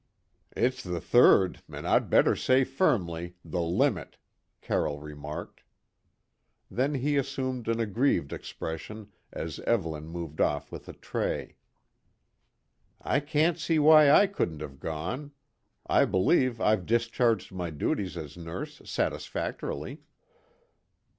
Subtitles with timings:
[0.57, 4.17] "It's the third and I'd better say firmly, the limit,"
[4.59, 5.61] Carroll remarked.
[6.71, 11.55] Then he assumed an aggrieved expression as Evelyn moved off with a tray.
[12.99, 15.33] "I can't see why I couldn't have gone.
[15.85, 20.01] I believe I've discharged my duties as nurse satisfactorily."